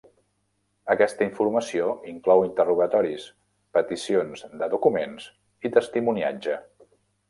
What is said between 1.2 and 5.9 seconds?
informació inclou interrogatoris, peticions de documents i